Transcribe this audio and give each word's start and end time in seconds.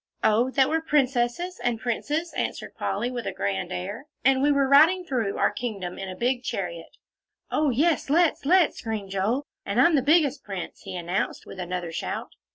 "Oh, 0.23 0.49
that 0.49 0.67
we 0.67 0.77
were 0.77 0.81
princesses 0.81 1.59
and 1.63 1.79
princes," 1.79 2.33
answered 2.33 2.73
Polly, 2.75 3.11
with 3.11 3.27
a 3.27 3.31
grand 3.31 3.71
air, 3.71 4.07
"and 4.25 4.41
we 4.41 4.51
were 4.51 4.67
riding 4.67 5.05
through 5.05 5.37
our 5.37 5.51
kingdom 5.51 5.99
in 5.99 6.09
a 6.09 6.15
big 6.15 6.41
chariot." 6.41 6.97
"Oh, 7.51 7.69
yes, 7.69 8.09
let's 8.09 8.43
let's!" 8.43 8.79
screamed 8.79 9.11
Joel, 9.11 9.45
"and 9.63 9.79
I'm 9.79 9.93
the 9.93 10.01
biggest 10.01 10.43
prince," 10.43 10.79
he 10.85 10.95
announced, 10.95 11.45
with 11.45 11.59
another 11.59 11.91
shout. 11.91 12.31